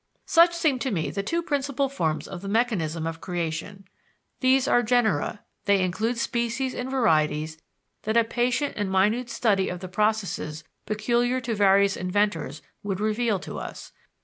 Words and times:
Such 0.25 0.55
seem 0.55 0.79
to 0.79 0.89
me 0.89 1.11
the 1.11 1.21
two 1.21 1.43
principal 1.43 1.87
forms 1.87 2.27
of 2.27 2.41
the 2.41 2.47
mechanism 2.49 3.05
of 3.05 3.21
creation. 3.21 3.85
These 4.39 4.67
are 4.67 4.81
genera; 4.81 5.41
they 5.65 5.83
include 5.83 6.17
species 6.17 6.73
and 6.73 6.89
varieties 6.89 7.61
that 8.01 8.17
a 8.17 8.23
patient 8.23 8.73
and 8.77 8.91
minute 8.91 9.29
study 9.29 9.69
of 9.69 9.79
the 9.79 9.87
processes 9.87 10.63
peculiar 10.87 11.39
to 11.41 11.53
various 11.53 11.95
inventors 11.95 12.63
would 12.81 12.99
reveal 12.99 13.37
to 13.41 13.59
us. 13.59 13.91